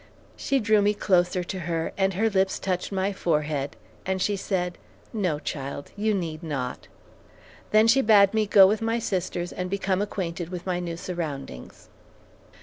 She 0.35 0.59
drew 0.59 0.81
me 0.81 0.95
closer 0.95 1.43
to 1.43 1.59
her, 1.59 1.91
and 1.95 2.15
her 2.15 2.27
lips 2.27 2.57
touched 2.57 2.91
my 2.91 3.13
forehead, 3.13 3.75
and 4.03 4.19
she 4.19 4.35
said, 4.35 4.79
"No, 5.13 5.37
child, 5.37 5.91
you 5.95 6.15
need 6.15 6.41
not." 6.41 6.87
Then 7.69 7.85
she 7.85 8.01
bade 8.01 8.33
me 8.33 8.47
go 8.47 8.65
with 8.65 8.81
my 8.81 8.97
sisters 8.97 9.51
and 9.53 9.69
become 9.69 10.01
acquainted 10.01 10.49
with 10.49 10.65
my 10.65 10.79
new 10.79 10.97
surroundings. 10.97 11.87